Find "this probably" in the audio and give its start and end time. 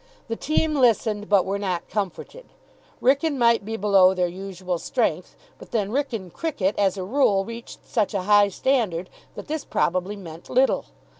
9.47-10.15